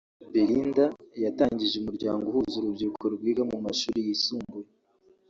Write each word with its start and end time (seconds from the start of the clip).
Belinda 0.31 0.85
yatangije 1.23 1.73
umuryango 1.77 2.23
uhuza 2.27 2.55
urubyiruko 2.57 3.03
rwiga 3.15 3.43
mu 3.51 3.57
mashuli 3.65 3.99
yisumbuye 4.07 4.69